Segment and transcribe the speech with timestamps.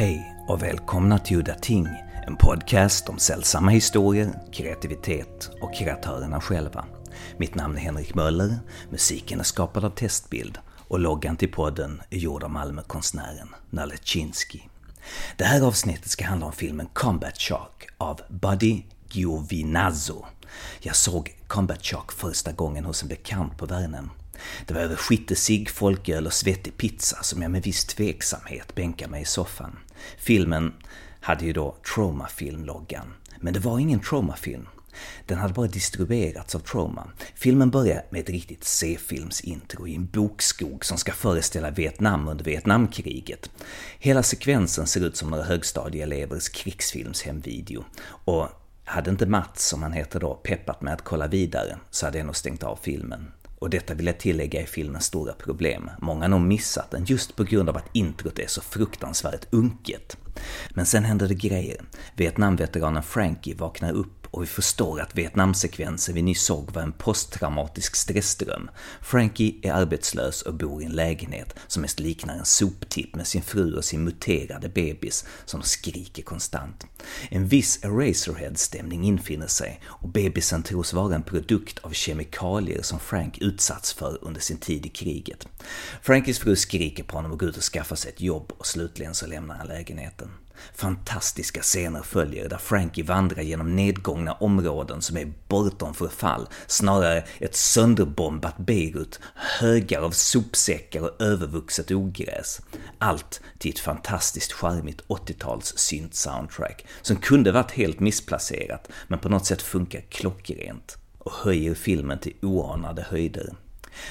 [0.00, 1.86] Hej och välkomna till Udda Ting,
[2.26, 6.84] en podcast om sällsamma historier, kreativitet och kreatörerna själva.
[7.36, 8.58] Mitt namn är Henrik Möller,
[8.90, 10.58] musiken är skapad av Testbild
[10.88, 14.68] och loggan till podden är gjord av Malmökonstnären Nalechinski.
[15.36, 20.24] Det här avsnittet ska handla om filmen Combat Shark av Buddy Giovinazzo.
[20.80, 24.10] Jag såg Combat Shark första gången hos en bekant på Värnhem
[24.66, 29.22] det var över skittesig, folköl och svettig pizza som jag med viss tveksamhet bänkade mig
[29.22, 29.78] i soffan.
[30.18, 30.72] Filmen
[31.20, 34.66] hade ju då Trauma-filmloggan, men det var ingen Trauma-film.
[35.26, 37.10] Den hade bara distribuerats av Trauma.
[37.34, 43.50] Filmen börjar med ett riktigt C-filmsintro i en bokskog som ska föreställa Vietnam under Vietnamkriget.
[43.98, 47.84] Hela sekvensen ser ut som några högstadieelevers krigsfilmshemvideo
[48.24, 48.48] och
[48.84, 52.26] hade inte Mats, som han heter då, peppat med att kolla vidare så hade jag
[52.26, 53.32] nog stängt av filmen.
[53.60, 55.90] Och detta vill jag tillägga är filmens stora problem.
[55.98, 60.16] Många har nog missat den just på grund av att introt är så fruktansvärt unket.
[60.70, 61.82] Men sen händer det grejer.
[62.16, 67.96] Vietnamveteranen Frankie vaknar upp och vi förstår att Vietnamsekvensen vi nyss såg var en posttraumatisk
[67.96, 68.70] stressdröm.
[69.02, 73.42] Frankie är arbetslös och bor i en lägenhet som mest liknar en soptipp med sin
[73.42, 76.86] fru och sin muterade bebis som skriker konstant.
[77.28, 83.38] En viss Eraserhead-stämning infinner sig och bebisen tros vara en produkt av kemikalier som Frank
[83.38, 85.48] utsatts för under sin tid i kriget.
[86.02, 89.14] Frankies fru skriker på honom att gå ut och skaffa sig ett jobb och slutligen
[89.14, 90.30] så lämnar han lägenheten.
[90.74, 97.56] Fantastiska scener följer där Frankie vandrar genom nedgångna områden som är bortom förfall, snarare ett
[97.56, 102.60] sönderbombat Beirut, högar av sopsäckar och övervuxet ogräs.
[102.98, 109.46] Allt till ett fantastiskt charmigt 80-tals synt-soundtrack, som kunde varit helt missplacerat, men på något
[109.46, 113.54] sätt funkar klockrent och höjer filmen till oanade höjder.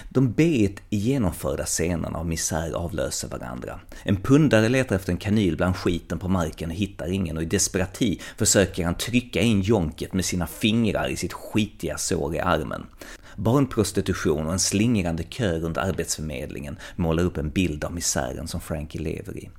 [0.10, 3.80] De bet i genomförda scenerna av misär avlöser varandra.
[4.04, 7.46] En pundare letar efter en kanyl bland skiten på marken och hittar ingen och i
[7.46, 12.86] desperati försöker han trycka in jonket med sina fingrar i sitt skitiga sår i armen.
[13.36, 19.02] Barnprostitution och en slingrande kö runt arbetsförmedlingen målar upp en bild av misären som Frankie
[19.02, 19.50] lever i.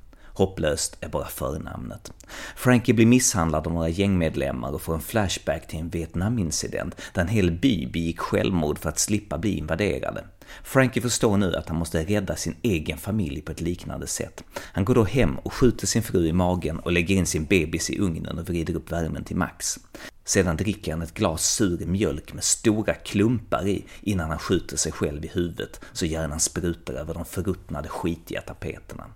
[0.41, 2.13] Hopplöst är bara förnamnet.
[2.57, 7.29] Frankie blir misshandlad av några gängmedlemmar och får en flashback till en Vietnamincident där en
[7.29, 10.25] hel by begick självmord för att slippa bli invaderade.
[10.63, 14.45] Frankie förstår nu att han måste rädda sin egen familj på ett liknande sätt.
[14.55, 17.91] Han går då hem och skjuter sin fru i magen och lägger in sin bebis
[17.91, 19.79] i ugnen och vrider upp värmen till max.
[20.25, 24.93] Sedan dricker han ett glas sur mjölk med stora klumpar i innan han skjuter sig
[24.93, 29.07] själv i huvudet så hjärnan sprutar över de förruttnade skitiga tapeterna.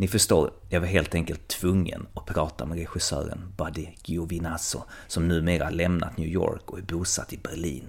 [0.00, 5.70] Ni förstår, jag var helt enkelt tvungen att prata med regissören Buddy Giovinazzo som numera
[5.70, 7.84] lämnat New York och är bosatt i Berlin.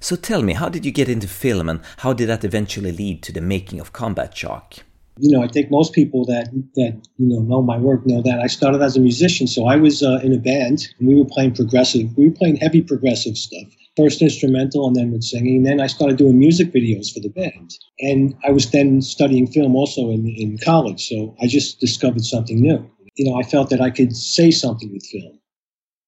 [0.00, 3.22] So tell me, how did you get into film and how did that eventually lead
[3.22, 4.84] to the making of Combat Shark?
[5.18, 6.44] You know, I think most people that
[6.74, 9.46] that you know know my work know that I started as a musician.
[9.46, 12.06] So I was uh, in a band and we were playing progressive.
[12.16, 13.68] We were playing heavy progressive stuff.
[13.96, 15.64] First instrumental and then with singing.
[15.64, 17.72] Then I started doing music videos for the band.
[18.00, 21.08] And I was then studying film also in, in college.
[21.08, 22.88] So I just discovered something new.
[23.16, 25.38] You know, I felt that I could say something with film.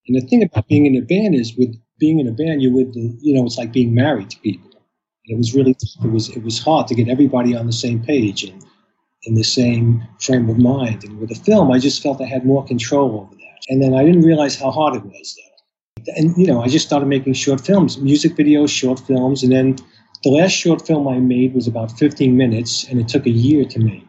[0.07, 2.73] And the thing about being in a band is with being in a band, you're
[2.73, 4.71] with the, you know, it's like being married to people.
[5.27, 5.77] And it was really.
[6.03, 8.65] It was, it was hard to get everybody on the same page and
[9.23, 11.05] in the same frame of mind.
[11.05, 13.59] And with a film, I just felt I had more control over that.
[13.69, 15.54] And then I didn't realize how hard it was though
[16.17, 19.77] and you know, I just started making short films, music videos, short films, and then
[20.23, 23.65] the last short film I made was about 15 minutes, and it took a year
[23.65, 24.09] to make.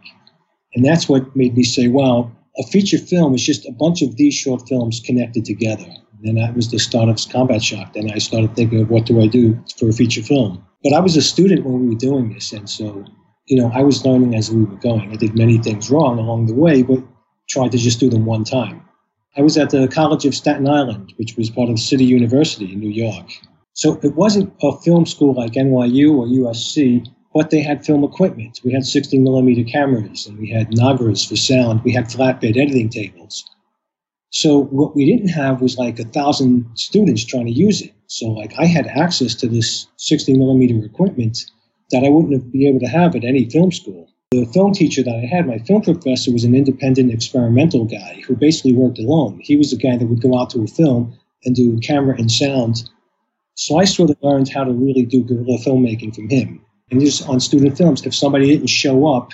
[0.73, 4.16] And that's what made me say, "Wow, a feature film is just a bunch of
[4.18, 5.88] these short films connected together."
[6.23, 7.94] And that was the start of Combat Shock.
[7.94, 10.63] Then I started thinking of what do I do for a feature film.
[10.84, 13.06] But I was a student when we were doing this, and so
[13.47, 15.12] you know, I was learning as we were going.
[15.12, 17.03] I did many things wrong along the way, but
[17.47, 18.81] tried to just do them one time.
[19.38, 22.79] I was at the College of Staten Island, which was part of City University in
[22.79, 23.29] New York.
[23.73, 28.61] So it wasn't a film school like NYU or USC, but they had film equipment.
[28.64, 31.84] We had 60 millimeter cameras and we had Nagras for sound.
[31.84, 33.43] We had flatbed editing tables.
[34.29, 37.93] So what we didn't have was like a thousand students trying to use it.
[38.08, 41.40] So like I had access to this 60 millimeter equipment
[41.91, 44.08] that I wouldn't have be able to have at any film school
[44.40, 48.35] the film teacher that I had, my film professor, was an independent experimental guy who
[48.35, 49.40] basically worked alone.
[49.41, 52.32] He was the guy that would go out to a film and do camera and
[52.32, 52.90] sound.
[53.55, 56.61] So I sort of learned how to really do guerrilla filmmaking from him.
[56.91, 59.32] And just on student films, if somebody didn't show up,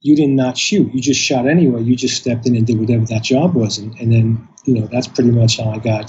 [0.00, 0.92] you did not shoot.
[0.94, 1.82] You just shot anyway.
[1.82, 3.78] You just stepped in and did whatever that job was.
[3.78, 6.08] And, and then, you know, that's pretty much how I got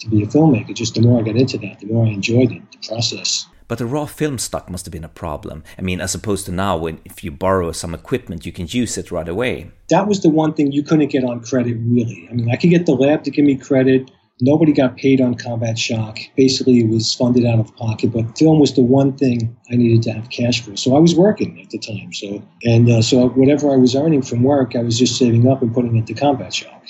[0.00, 0.74] to be a filmmaker.
[0.74, 3.46] Just the more I got into that, the more I enjoyed it, the process.
[3.68, 5.62] But the raw film stock must have been a problem.
[5.78, 8.96] I mean, as opposed to now, when if you borrow some equipment, you can use
[8.96, 9.70] it right away.
[9.90, 12.26] That was the one thing you couldn't get on credit, really.
[12.30, 14.10] I mean, I could get the lab to give me credit.
[14.40, 16.18] Nobody got paid on Combat Shock.
[16.36, 18.12] Basically, it was funded out of pocket.
[18.12, 20.76] But film was the one thing I needed to have cash for.
[20.76, 22.12] So I was working at the time.
[22.14, 25.60] So and uh, so whatever I was earning from work, I was just saving up
[25.60, 26.84] and putting into Combat Shock.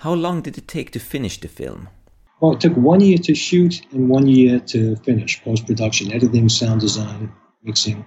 [0.00, 1.88] How long did it take to finish the film?
[2.40, 6.48] Well, it took one year to shoot and one year to finish post production, editing,
[6.48, 7.30] sound design,
[7.62, 8.06] mixing.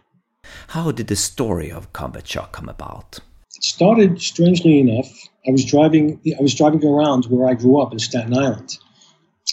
[0.70, 3.20] How did the story of Combat Shock come about?
[3.56, 5.08] It started strangely enough.
[5.48, 6.20] I was driving.
[6.38, 8.76] I was driving around where I grew up in Staten Island,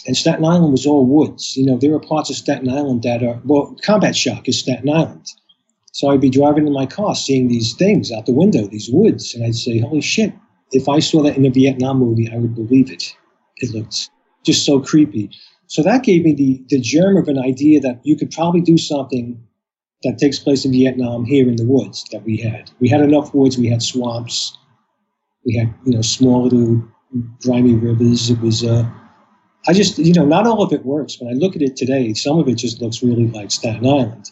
[0.07, 1.55] and Staten Island was all woods.
[1.55, 4.89] You know, there are parts of Staten Island that are well, Combat Shock is Staten
[4.89, 5.27] Island.
[5.93, 9.35] So I'd be driving in my car, seeing these things out the window, these woods,
[9.35, 10.33] and I'd say, "Holy shit!
[10.71, 13.15] If I saw that in a Vietnam movie, I would believe it."
[13.57, 14.09] It looked
[14.45, 15.29] just so creepy.
[15.67, 18.77] So that gave me the, the germ of an idea that you could probably do
[18.77, 19.41] something
[20.03, 22.71] that takes place in Vietnam here in the woods that we had.
[22.79, 24.57] We had enough woods, we had swamps,
[25.45, 26.83] we had, you know, small little
[27.41, 28.29] grimy rivers.
[28.29, 28.89] It was, uh,
[29.67, 31.19] I just, you know, not all of it works.
[31.19, 34.31] When I look at it today, some of it just looks really like Staten Island.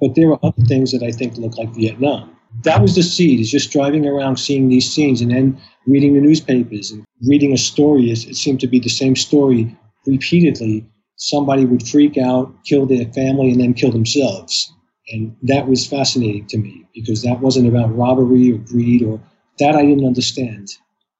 [0.00, 2.36] But there are other things that I think look like Vietnam.
[2.62, 6.20] That was the seed, is just driving around seeing these scenes and then reading the
[6.20, 8.10] newspapers and reading a story.
[8.10, 9.76] It seemed to be the same story
[10.06, 10.86] repeatedly.
[11.16, 14.72] Somebody would freak out, kill their family, and then kill themselves.
[15.10, 19.20] And that was fascinating to me because that wasn't about robbery or greed or
[19.58, 20.68] that I didn't understand.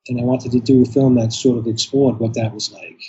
[0.09, 3.01] And I wanted to do a film that sort of explored what that was like.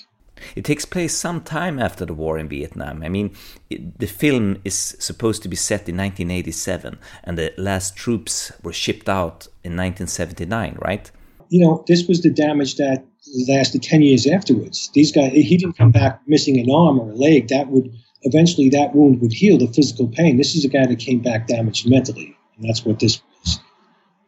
[0.55, 3.03] It takes place some time after the war in Vietnam.
[3.03, 3.35] I mean,
[3.69, 8.73] it, the film is supposed to be set in 1987, and the last troops were
[8.73, 11.11] shipped out in 1979, right?
[11.49, 13.03] You know, this was the damage that
[13.47, 14.89] lasted 10 years afterwards.
[14.93, 17.47] These guys, he didn't come back missing an arm or a leg.
[17.49, 17.91] That would
[18.23, 20.37] eventually, that wound would heal the physical pain.
[20.37, 23.59] This is a guy that came back damaged mentally, and that's what this was.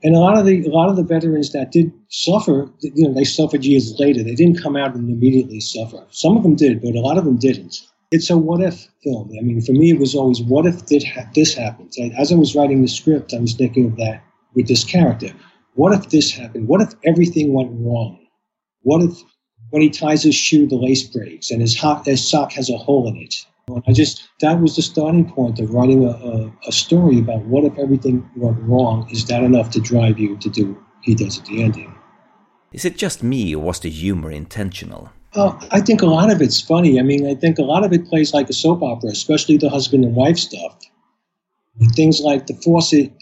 [0.03, 3.13] And a lot of the a lot of the veterans that did suffer, you know,
[3.13, 4.23] they suffered years later.
[4.23, 6.03] They didn't come out and immediately suffer.
[6.09, 7.81] Some of them did, but a lot of them didn't.
[8.11, 9.31] It's a what if film.
[9.37, 11.93] I mean, for me, it was always what if this happened.
[12.17, 14.23] As I was writing the script, I was thinking of that
[14.53, 15.31] with this character.
[15.75, 16.67] What if this happened?
[16.67, 18.19] What if everything went wrong?
[18.81, 19.21] What if
[19.69, 22.77] when he ties his shoe, the lace breaks and his, hot, his sock has a
[22.77, 23.35] hole in it?
[23.87, 27.63] I just that was the starting point of writing a, a, a, story about what
[27.63, 29.07] if everything went wrong.
[29.09, 31.95] Is that enough to drive you to do what he does at the ending?
[32.73, 35.11] Is it just me, or was the humor intentional?
[35.33, 36.99] Uh, I think a lot of it's funny.
[36.99, 39.69] I mean, I think a lot of it plays like a soap opera, especially the
[39.69, 40.77] husband and wife stuff.
[41.95, 43.13] Things like the faucet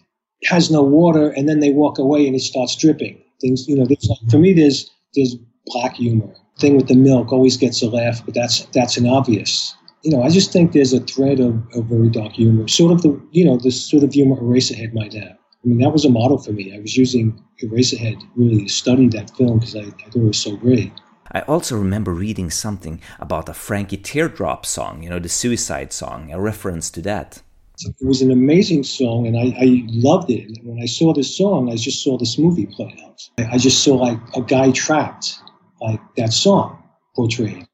[0.45, 3.21] has no water, and then they walk away and it starts dripping.
[3.41, 4.00] Things, you know, like,
[4.30, 5.36] for me, there's there's
[5.68, 6.33] black humor.
[6.59, 10.24] Thing with the milk always gets a laugh, but that's that's an obvious you know,
[10.24, 13.44] I just think there's a thread of, of very dark humor, sort of the, you
[13.44, 15.38] know, the sort of humor Eraserhead might have.
[15.63, 16.74] I mean, that was a model for me.
[16.74, 20.39] I was using Eraserhead really to study that film because I, I thought it was
[20.39, 20.94] so great.
[21.31, 26.31] I also remember reading something about a Frankie Teardrop song, you know, the suicide song,
[26.31, 27.42] a reference to that.
[27.85, 30.45] It was an amazing song, and I, I loved it.
[30.47, 33.21] And when I saw this song, I just saw this movie play out.
[33.51, 35.39] I just saw like a guy trapped,
[35.81, 36.83] like that song
[37.15, 37.65] portrayed.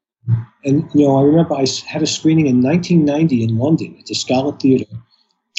[0.64, 4.14] And, you know, I remember I had a screening in 1990 in London at the
[4.14, 4.90] Scala Theatre.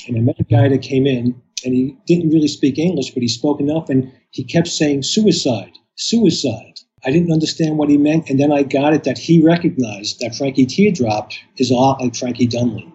[0.08, 3.24] And I met a guy that came in, and he didn't really speak English, but
[3.24, 6.80] he spoke enough, and he kept saying suicide, suicide.
[7.06, 10.36] I didn't understand what he meant, and then I got it that he recognized that
[10.36, 12.92] Frankie Teardrop is a lot like Frankie Dunlan.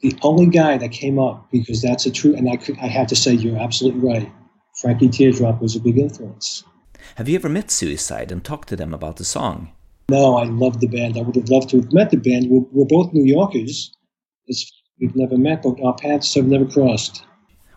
[0.00, 3.08] The only guy that came up, because that's a true, and I, could, I had
[3.08, 4.32] to say, you're absolutely right.
[4.80, 6.64] Frankie Teardrop was a big influence.
[7.14, 9.72] Have you ever met Suicide and talked to them about the song?
[10.10, 11.16] No, I love the band.
[11.16, 12.50] I would have loved to have met the band.
[12.50, 13.92] We're, we're both New Yorkers.
[14.46, 17.24] It's, we've never met, but our paths have never crossed.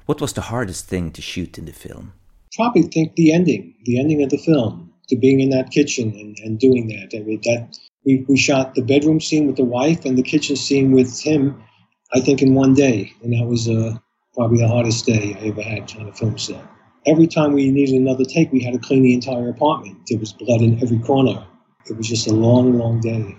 [0.05, 2.13] What was the hardest thing to shoot in the film?
[2.55, 6.37] Probably think the ending, the ending of the film, to being in that kitchen and,
[6.43, 7.17] and doing that.
[7.17, 10.55] I mean, that we, we shot the bedroom scene with the wife and the kitchen
[10.55, 11.63] scene with him,
[12.13, 13.13] I think, in one day.
[13.23, 13.97] And that was uh,
[14.33, 16.63] probably the hardest day I ever had on a film set.
[17.05, 19.97] Every time we needed another take, we had to clean the entire apartment.
[20.07, 21.45] There was blood in every corner.
[21.89, 23.37] It was just a long, long day.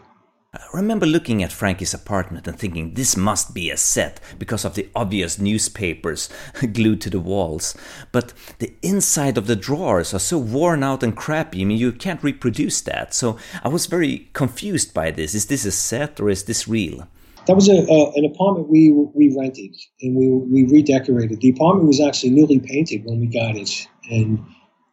[0.52, 4.74] I remember looking at Frankie's apartment and thinking this must be a set because of
[4.74, 6.28] the obvious newspapers
[6.72, 7.76] glued to the walls.
[8.10, 11.92] But the inside of the drawers are so worn out and crappy, I mean, you
[11.92, 13.14] can't reproduce that.
[13.14, 15.36] So I was very confused by this.
[15.36, 17.06] Is this a set or is this real?
[17.46, 21.40] That was a, uh, an apartment we we rented and we we redecorated.
[21.40, 24.44] The apartment was actually newly painted when we got it, and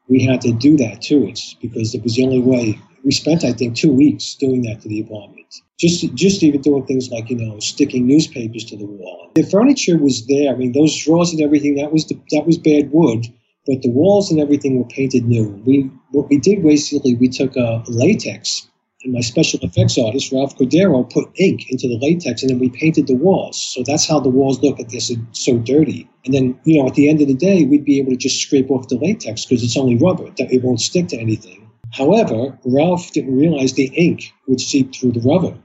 [0.08, 3.44] we had to do that to it because it was the only way we spent,
[3.44, 5.48] I think, two weeks doing that to the apartment.
[5.80, 9.32] Just, just even doing things like, you know, sticking newspapers to the wall.
[9.36, 10.51] The furniture was there.
[10.51, 13.27] I mean, those drawers and everything, that was, the, that was bad wood,
[13.66, 15.62] but the walls and everything were painted new.
[15.66, 18.68] We, what we did basically, we took a latex
[19.04, 22.70] and my special effects artist, Ralph Cordero, put ink into the latex and then we
[22.70, 23.62] painted the walls.
[23.62, 26.10] So that's how the walls look at this so dirty.
[26.25, 28.42] And then, you know, at the end of the day, we'd be able to just
[28.42, 31.70] scrape off the latex because it's only rubber, that it won't stick to anything.
[31.94, 35.58] However, Ralph didn't realize the ink would seep through the rubber.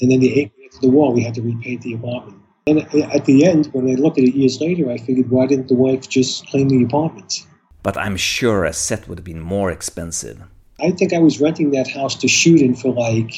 [0.00, 2.42] And then the ink into the wall, we had to repaint the apartment.
[2.66, 5.68] And at the end, when I looked at it years later, I figured, why didn't
[5.68, 7.46] the wife just clean the apartment?
[7.82, 10.42] But I'm sure a set would have been more expensive.
[10.80, 13.32] I think I was renting that house to shoot in for like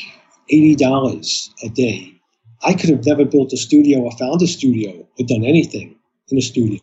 [0.52, 2.14] $80 a day.
[2.62, 5.97] I could have never built a studio or found a studio or done anything
[6.28, 6.80] in a studio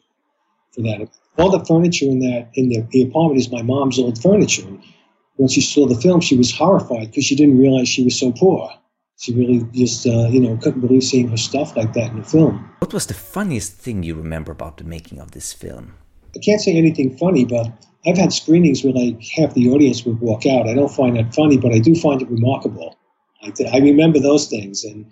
[0.73, 1.09] for that.
[1.37, 4.67] All the furniture in that in the, the apartment is my mom's old furniture.
[5.35, 8.31] When she saw the film, she was horrified because she didn't realize she was so
[8.31, 8.71] poor.
[9.17, 12.23] She really just, uh, you know, couldn't believe seeing her stuff like that in the
[12.23, 12.69] film.
[12.79, 15.95] What was the funniest thing you remember about the making of this film?
[16.35, 17.71] I can't say anything funny, but
[18.05, 20.67] I've had screenings where like half the audience would walk out.
[20.67, 22.97] I don't find that funny, but I do find it remarkable.
[23.41, 25.05] I, I remember those things, and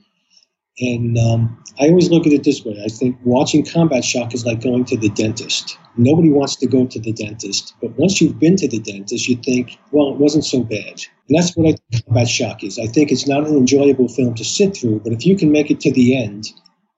[0.79, 2.81] and um, I always look at it this way.
[2.83, 5.77] I think watching Combat Shock is like going to the dentist.
[5.95, 9.35] Nobody wants to go to the dentist, but once you've been to the dentist, you
[9.37, 11.01] think, well, it wasn't so bad.
[11.29, 12.79] And that's what I think Combat Shock is.
[12.79, 15.69] I think it's not an enjoyable film to sit through, but if you can make
[15.71, 16.51] it to the end,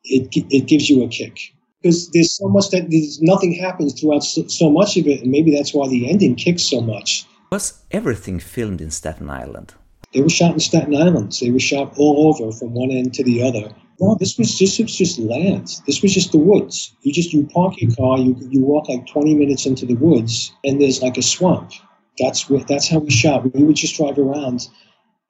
[0.04, 1.38] it it gives you a kick
[1.86, 5.30] because there's so much that there's nothing happens throughout so, so, much of it, and
[5.30, 7.28] maybe that's why the ending kicks so much.
[7.52, 9.76] Was everything filmed in Staten Island?
[10.12, 11.38] They were shot in Staten Island.
[11.40, 13.70] They were shot all over from one end to the other.
[14.00, 15.68] No, this was just was just land.
[15.86, 16.92] This was just the woods.
[17.02, 20.52] You just you park your car, you you walk like 20 minutes into the woods,
[20.64, 21.72] and there's like a swamp.
[22.18, 23.54] That's what that's how we shot.
[23.54, 24.68] We would just drive around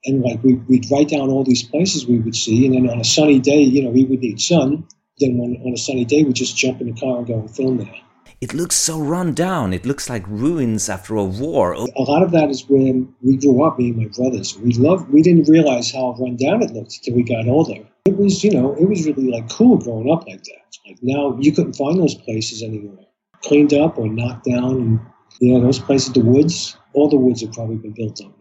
[0.05, 3.03] and like we'd write down all these places we would see and then on a
[3.03, 4.85] sunny day you know we would need sun
[5.19, 7.55] then on, on a sunny day, we just jump in the car and go and
[7.55, 7.95] film there.
[8.41, 9.71] It looks so run down.
[9.71, 11.71] It looks like ruins after a war.
[11.73, 14.57] A lot of that is when we grew up, me and my brothers.
[14.57, 15.09] We loved.
[15.09, 17.81] We didn't realize how run down it looked until we got older.
[18.05, 20.77] It was, you know, it was really like cool growing up like that.
[20.85, 23.07] Like now, you couldn't find those places anymore.
[23.43, 24.99] Cleaned up or knocked down, and
[25.39, 26.77] you know, those places, the woods.
[26.93, 28.34] All the woods have probably been built up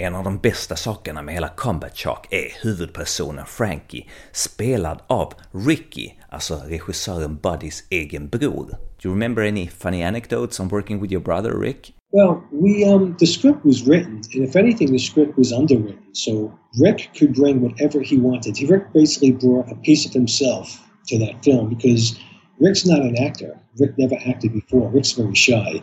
[0.00, 6.10] En av de bästa sakerna med hela Combat Shock är huvudpersonen Frankie, spelad av Ricky,
[6.28, 8.66] alltså regissören Buddys egen bror.
[8.66, 11.94] Do you remember any funny anecdotes on working with your brother Rick?
[12.12, 16.14] Well, we um, the script was written, and if anything, the script was underwritten.
[16.14, 18.56] So Rick could bring whatever he wanted.
[18.56, 20.68] He Rick basically brought a piece of himself
[21.06, 22.18] to that film because
[22.60, 23.58] Rick's not an actor.
[23.78, 24.90] Rick never acted before.
[24.90, 25.82] Rick's very shy,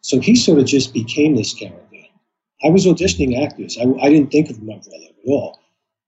[0.00, 1.83] so he sort of just became this character.
[2.64, 3.76] I was auditioning actors.
[3.78, 5.58] I, I didn't think of my brother at all.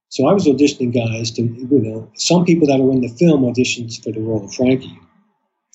[0.08, 3.42] So I was auditioning guys to, you know, some people that were in the film
[3.42, 4.98] auditions for the role of Frankie.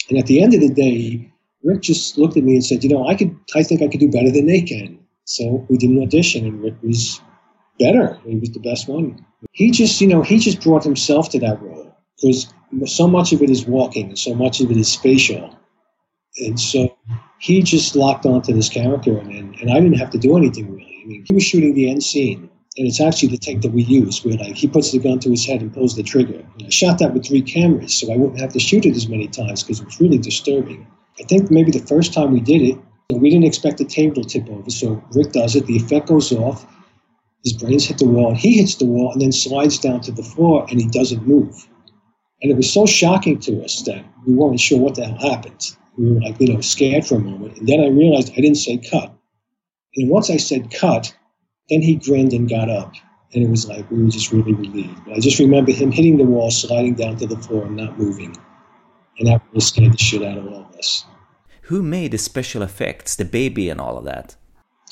[0.09, 1.31] And at the end of the day,
[1.63, 3.99] Rick just looked at me and said, you know, I could, I think I could
[3.99, 4.99] do better than they can.
[5.25, 7.21] So we did an audition and Rick was
[7.79, 8.19] better.
[8.25, 9.23] He was the best one.
[9.51, 12.53] He just, you know, he just brought himself to that role because
[12.85, 15.57] so much of it is walking and so much of it is spatial.
[16.37, 16.95] And so
[17.41, 21.01] he just locked onto this character, and, and, I didn't have to do anything really.
[21.03, 23.81] I mean, he was shooting the end scene, and it's actually the take that we
[23.81, 26.45] use, where like he puts the gun to his head and pulls the trigger.
[26.59, 29.09] And I shot that with three cameras, so I wouldn't have to shoot it as
[29.09, 30.85] many times because it was really disturbing.
[31.19, 32.77] I think maybe the first time we did it,
[33.09, 35.65] we didn't expect the table to tip over, so Rick does it.
[35.65, 36.67] The effect goes off.
[37.43, 38.35] His brains hit the wall.
[38.35, 41.67] He hits the wall and then slides down to the floor, and he doesn't move.
[42.43, 45.75] And it was so shocking to us that we weren't sure what the hell happened
[45.97, 47.57] we were like, you know, scared for a moment.
[47.57, 49.13] And then I realized I didn't say cut.
[49.95, 51.13] And once I said cut,
[51.69, 52.93] then he grinned and got up.
[53.33, 55.05] And it was like we were just really relieved.
[55.05, 57.97] But I just remember him hitting the wall, sliding down to the floor, and not
[57.97, 58.35] moving.
[59.19, 61.05] And that really scared the shit out of all of us.
[61.63, 64.35] Who made the special effects, the baby, and all of that?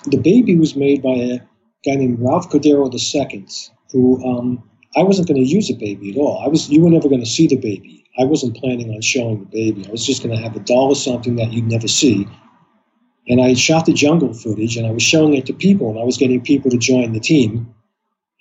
[0.05, 1.39] The baby was made by a
[1.85, 3.45] guy named Ralph Cordero II,
[3.91, 4.63] who um,
[4.95, 6.41] I wasn't going to use a baby at all.
[6.43, 7.98] I was you were never going to see the baby.
[8.17, 9.85] I wasn't planning on showing the baby.
[9.87, 12.27] I was just going to have a doll or something that you'd never see.
[13.27, 16.03] And I shot the jungle footage and I was showing it to people and I
[16.03, 17.73] was getting people to join the team.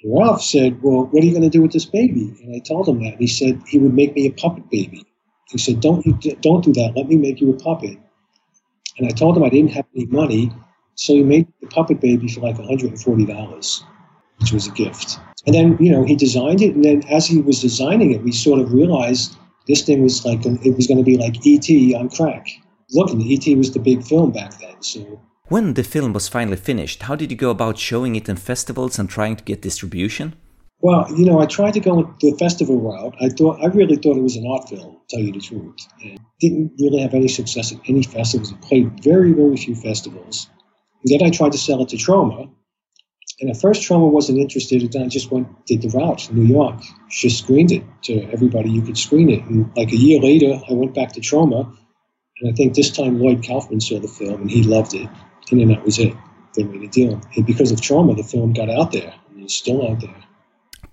[0.02, 2.34] And Ralph said, Well, what are you going to do with this baby?
[2.42, 3.12] And I told him that.
[3.12, 5.04] And he said he would make me a puppet baby.
[5.50, 6.02] He said, Don't,
[6.40, 6.94] don't do that.
[6.96, 7.98] Let me make you a puppet.
[8.98, 10.52] And I told him I didn't have any money.
[10.94, 13.82] So he made the puppet baby for like $140,
[14.38, 15.18] which was a gift.
[15.46, 16.74] And then, you know, he designed it.
[16.74, 19.36] And then as he was designing it, we sort of realized
[19.68, 22.46] this thing was like it was going to be like ET on crack.
[22.90, 24.82] Look, ET was the big film back then.
[24.82, 28.36] So When the film was finally finished, how did you go about showing it in
[28.36, 30.34] festivals and trying to get distribution?
[30.80, 33.14] Well, you know, I tried to go the festival route.
[33.20, 35.76] I thought I really thought it was an art film, to tell you the truth.
[36.02, 38.52] And didn't really have any success at any festivals.
[38.52, 40.48] It played very, very few festivals.
[41.04, 42.48] And then I tried to sell it to Troma.
[43.40, 46.80] And at first Troma wasn't interested, and I just went did the route, New York.
[47.08, 49.44] Just screened it to everybody you could screen it.
[49.44, 51.72] And like a year later I went back to Troma.
[52.40, 55.08] and I think this time Lloyd Kaufman saw the film and he loved it.
[55.50, 56.14] And then that was it.
[56.54, 57.20] They made a deal.
[57.36, 59.14] And because of Troma, the film got out there.
[59.30, 60.14] And it's still out there.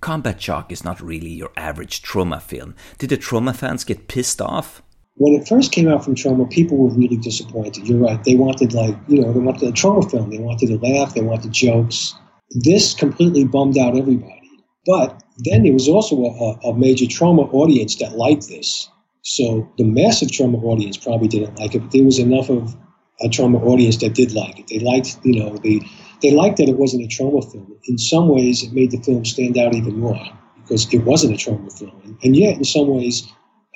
[0.01, 2.75] Combat Shock is not really your average Troma film.
[2.99, 4.83] Did the Troma fans get pissed off?
[5.15, 7.87] When it first came out from Troma, people were really disappointed.
[7.87, 8.21] You're right.
[8.23, 10.29] They wanted, like, you know, they wanted a Troma film.
[10.29, 11.15] They wanted to laugh.
[11.15, 12.13] They wanted jokes.
[12.51, 14.49] This completely bummed out everybody.
[14.85, 18.89] But then there was also a, a major Troma audience that liked this.
[19.23, 22.75] So the massive Troma audience probably didn't like it, but there was enough of
[23.21, 24.67] a Troma audience that did like it.
[24.67, 25.81] They liked, you know, the
[26.21, 27.75] they liked that it wasn't a Troma film.
[27.85, 30.19] In some ways, it made the film stand out even more
[30.61, 31.99] because it wasn't a Troma film.
[32.03, 33.27] And, and yet, in some ways,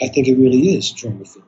[0.02, 1.46] I think it really is a Troma film.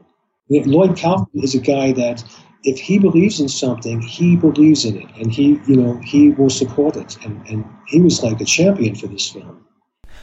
[0.49, 2.23] Lloyd Kaufman is a guy that
[2.63, 6.49] if he believes in something, he believes in it, and he, you know, he will
[6.49, 7.17] support it.
[7.25, 9.57] And, and he was like a champion for this film.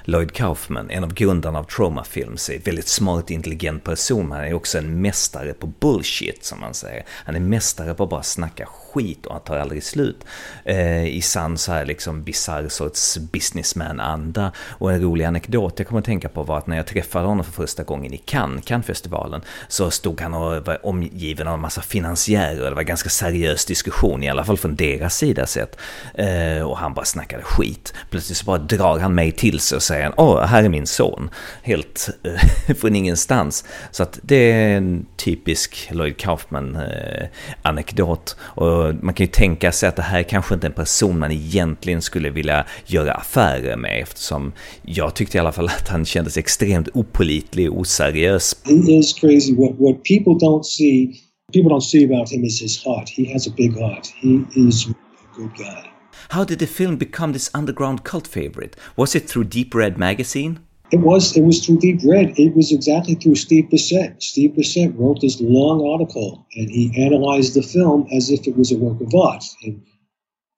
[0.05, 4.39] Lloyd Kaufman, en av grundarna av Trauma Films, är en väldigt smart, intelligent person, men
[4.39, 7.05] han är också en mästare på bullshit, som man säger.
[7.09, 8.88] Han är mästare på att bara snacka skit
[9.27, 10.25] och han tar aldrig slut.
[10.65, 14.53] Eh, I sann så här liksom bisarr sorts businessman-anda.
[14.69, 17.45] Och en rolig anekdot jag kommer att tänka på var att när jag träffade honom
[17.45, 21.83] för första gången i Cannes, Cannes-festivalen, så stod han och var omgiven av en massa
[21.83, 25.79] finansiärer och det var ganska seriös diskussion, i alla fall från deras sida sett.
[26.15, 27.95] Eh, och han bara snackade skit.
[28.11, 31.31] Plötsligt så bara drar han mig till sig och säger åh, här är min son.
[31.63, 32.41] Helt eh,
[32.81, 33.65] från ingenstans.
[33.91, 38.37] Så att det är en typisk Lloyd Kaufman-anekdot.
[38.57, 38.63] Eh,
[39.03, 42.03] man kan ju tänka sig att det här kanske inte är en person man egentligen
[42.03, 46.89] skulle vilja göra affärer med eftersom jag tyckte i alla fall att han kändes extremt
[46.95, 48.57] opolitlig och oseriös.
[48.65, 49.55] He is crazy.
[49.55, 51.07] What, what people don't see,
[51.53, 53.09] people don't see about him is his heart.
[53.09, 54.07] He has a big heart.
[54.23, 54.95] He is a
[55.37, 55.89] good guy.
[56.29, 58.77] How did the film become this underground cult favorite?
[58.97, 60.59] Was it through Deep Red magazine?
[60.91, 62.39] It was it was through Deep Red.
[62.39, 64.23] It was exactly through Steve Bissette.
[64.23, 68.73] Steve Bissette wrote this long article and he analyzed the film as if it was
[68.73, 69.45] a work of art.
[69.65, 69.83] And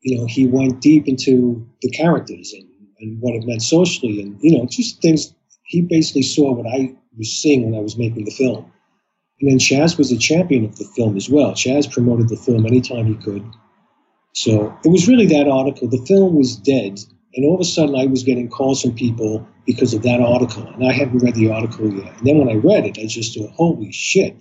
[0.02, 2.64] you know, he went deep into the characters and,
[3.00, 6.94] and what it meant socially and you know, just things he basically saw what I
[7.18, 8.70] was seeing when I was making the film.
[9.40, 11.54] And then Chas was a champion of the film as well.
[11.54, 13.44] Chas promoted the film anytime he could.
[14.34, 15.88] So it was really that article.
[15.88, 17.00] The film was dead
[17.34, 20.66] and all of a sudden, I was getting calls from people because of that article.
[20.66, 22.16] And I hadn't read the article yet.
[22.18, 24.36] And then when I read it, I just thought, holy shit.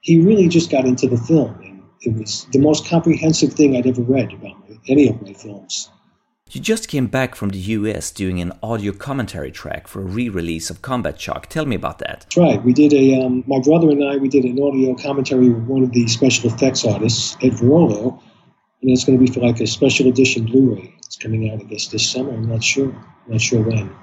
[0.00, 1.54] He really just got into the film.
[1.62, 4.56] And it was the most comprehensive thing I'd ever read about
[4.88, 5.88] any of my films.
[6.50, 10.68] You just came back from the US doing an audio commentary track for a re-release
[10.68, 11.46] of Combat Shock.
[11.46, 12.20] Tell me about that.
[12.20, 12.62] That's right.
[12.62, 15.82] We did a, um, my brother and I, we did an audio commentary with one
[15.82, 18.20] of the special effects artists, Ed Verolo,
[18.82, 20.92] and it's going to be for like a special edition Blu-ray.
[20.98, 22.32] It's coming out, I guess, this summer.
[22.32, 22.90] I'm not sure.
[22.90, 23.94] I'm not sure when.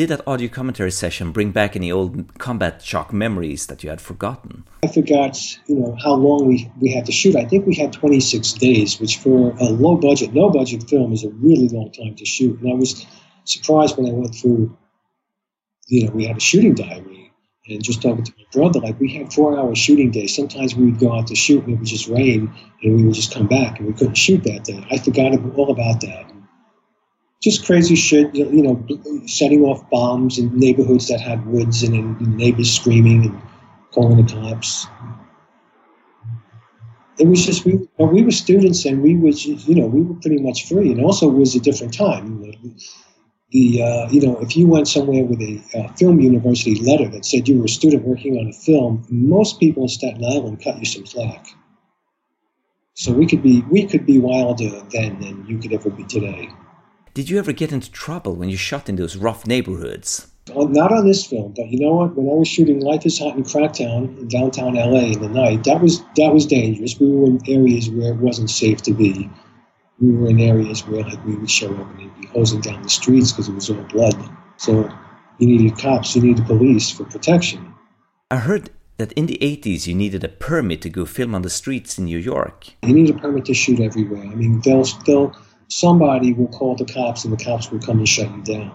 [0.00, 4.00] Did that audio commentary session bring back any old combat shock memories that you had
[4.00, 4.64] forgotten?
[4.82, 7.36] I forgot, you know, how long we, we had to shoot.
[7.36, 11.22] I think we had 26 days, which for a low budget, no budget film is
[11.22, 12.58] a really long time to shoot.
[12.62, 13.04] And I was
[13.44, 14.74] surprised when I went through,
[15.88, 17.30] you know, we had a shooting diary
[17.68, 20.34] and just talking to my brother, like we had four hour shooting days.
[20.34, 22.50] Sometimes we would go out to shoot and it would just rain
[22.82, 24.82] and we would just come back and we couldn't shoot that day.
[24.90, 26.32] I forgot all about that.
[27.42, 28.86] Just crazy shit, you know,
[29.26, 33.42] setting off bombs in neighborhoods that had woods and, neighbors screaming and
[33.92, 34.86] calling the cops.
[37.18, 40.40] It was just we, we were students and we was you know we were pretty
[40.40, 42.40] much free and also it was a different time
[43.50, 47.24] the uh, you know if you went somewhere with a uh, film university letter that
[47.24, 50.78] said you were a student working on a film, most people in Staten Island cut
[50.78, 51.46] you some slack.
[52.94, 56.48] So we could be we could be wilder then than you could ever be today.
[57.14, 60.28] Did you ever get into trouble when you shot in those rough neighborhoods?
[60.54, 62.16] Not on this film, but you know what?
[62.16, 65.64] When I was shooting Life Is Hot in Cracktown in downtown LA in the night,
[65.64, 66.98] that was that was dangerous.
[66.98, 69.30] We were in areas where it wasn't safe to be
[70.00, 72.82] we were in areas where like we would show up and they'd be hosing down
[72.82, 74.16] the streets because it was all blood.
[74.56, 74.90] So
[75.38, 77.74] you needed cops, you needed police for protection.
[78.30, 81.50] I heard that in the 80s you needed a permit to go film on the
[81.50, 82.68] streets in New York.
[82.82, 84.22] You need a permit to shoot everywhere.
[84.22, 85.36] I mean, they'll, they'll,
[85.70, 88.74] somebody will call the cops and the cops will come and shut you down.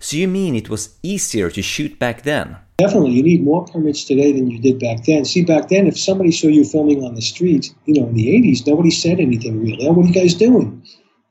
[0.00, 2.56] So you mean it was easier to shoot back then?
[2.78, 5.24] Definitely, you need more permits today than you did back then.
[5.24, 8.26] See, back then, if somebody saw you filming on the street, you know, in the
[8.26, 9.86] 80s, nobody said anything really.
[9.86, 10.84] Oh, what are you guys doing?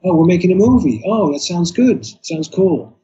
[0.03, 1.03] Oh, we're making a movie.
[1.05, 2.05] Oh, that sounds good.
[2.25, 2.97] Sounds cool.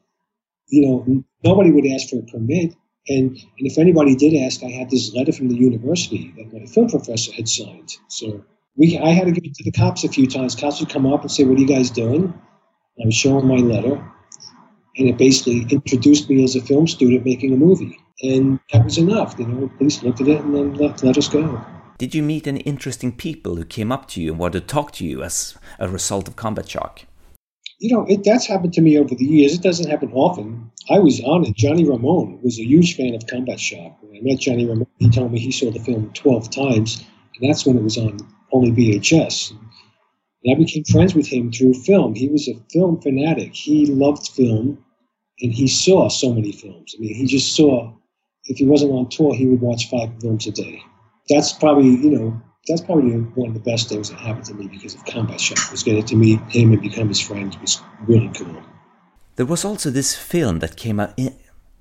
[0.70, 2.74] You know, nobody would ask for a permit.
[3.08, 6.66] And, and if anybody did ask, I had this letter from the university that my
[6.66, 7.98] film professor had signed.
[8.08, 8.44] So
[8.76, 10.56] we, I had to give it to the cops a few times.
[10.56, 12.34] Cops would come up and say, "What are you guys doing?"
[13.00, 13.96] I would show them my letter,
[14.98, 18.98] and it basically introduced me as a film student making a movie, and that was
[18.98, 19.36] enough.
[19.40, 21.64] You know, police looked at it and then let, let us go.
[21.98, 24.92] Did you meet any interesting people who came up to you and wanted to talk
[24.94, 27.06] to you as a result of Combat Shock?
[27.80, 29.54] You know, it, that's happened to me over the years.
[29.54, 30.72] It doesn't happen often.
[30.90, 31.56] I was honored.
[31.56, 33.98] Johnny Ramone was a huge fan of Combat Shock.
[34.02, 37.04] When I met Johnny Ramone, he told me he saw the film 12 times,
[37.40, 38.20] and that's when it was on
[38.52, 39.52] only VHS.
[40.44, 42.16] And I became friends with him through film.
[42.16, 43.54] He was a film fanatic.
[43.54, 44.84] He loved film,
[45.40, 46.96] and he saw so many films.
[46.98, 47.94] I mean, he just saw.
[48.46, 50.82] If he wasn't on tour, he would watch five films a day.
[51.30, 54.68] That's probably, you know, that's probably one of the best things that happened to me
[54.68, 55.72] because of Combat Shock.
[55.72, 58.64] Was getting to meet him and become his friend was really cool.
[59.36, 61.14] There was also this film that came out.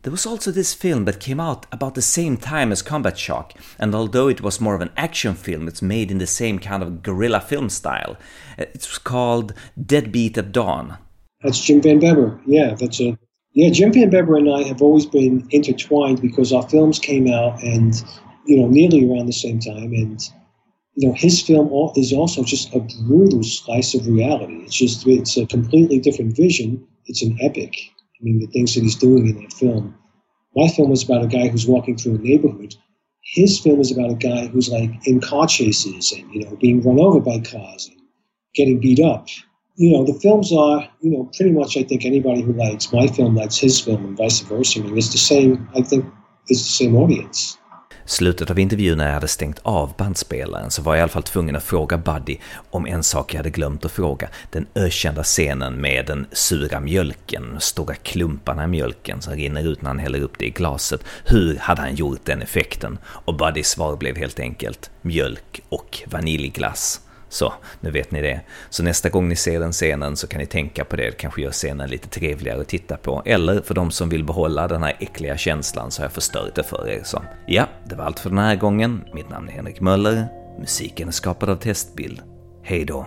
[0.03, 3.53] There was also this film that came out about the same time as Combat Shock,
[3.79, 6.83] and although it was more of an action film, it's made in the same kind
[6.83, 8.17] of guerrilla film style.
[8.59, 10.97] Uh, it was called Deadbeat at Dawn.
[11.43, 12.41] That's Jim Van Bebber.
[12.47, 13.19] Yeah, that's a
[13.53, 13.71] yeah.
[13.71, 18.03] Jim Van Bebber and I have always been intertwined because our films came out and
[18.47, 20.21] you know nearly around the same time, and
[20.95, 24.63] you know his film is also just a brutal slice of reality.
[24.65, 26.87] It's just it's a completely different vision.
[27.05, 27.77] It's an epic
[28.21, 29.95] I mean, the things that he's doing in that film.
[30.55, 32.75] My film was about a guy who's walking through a neighborhood.
[33.23, 36.83] His film is about a guy who's like in car chases and, you know, being
[36.83, 38.01] run over by cars and
[38.55, 39.29] getting beat up.
[39.77, 43.07] You know, the films are, you know, pretty much, I think anybody who likes my
[43.07, 44.81] film likes his film and vice versa.
[44.81, 46.05] I mean, it's the same, I think,
[46.49, 47.57] it's the same audience.
[48.11, 51.23] Slutet av intervjun när jag hade stängt av bandspelaren så var jag i alla fall
[51.23, 52.37] tvungen att fråga Buddy
[52.71, 54.29] om en sak jag hade glömt att fråga.
[54.51, 59.91] Den ökända scenen med den sura mjölken, stora klumparna i mjölken som rinner ut när
[59.91, 61.05] han häller upp det i glaset.
[61.25, 62.99] Hur hade han gjort den effekten?
[63.05, 67.01] Och Buddys svar blev helt enkelt mjölk och vaniljglass.
[67.31, 68.41] Så, nu vet ni det.
[68.71, 71.51] Så nästa gång ni ser den scenen så kan ni tänka på det, kanske gör
[71.51, 73.23] scenen lite trevligare att titta på.
[73.25, 76.63] Eller för de som vill behålla den här äckliga känslan så har jag förstört det
[76.63, 77.03] för er.
[77.05, 79.05] Så ja, det var allt för den här gången.
[79.15, 80.27] Mitt namn är Henrik Möller.
[80.59, 82.21] Musiken är skapad av Testbild.
[82.63, 83.07] Hej då!